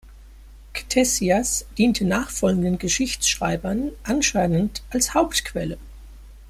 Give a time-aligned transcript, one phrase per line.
[0.73, 5.77] Ktesias diente nachfolgenden Geschichtsschreibern anscheinend als Hauptquelle.